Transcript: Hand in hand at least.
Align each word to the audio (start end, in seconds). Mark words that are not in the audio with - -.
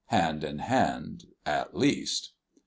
Hand 0.07 0.43
in 0.43 0.57
hand 0.57 1.25
at 1.45 1.77
least. 1.77 2.31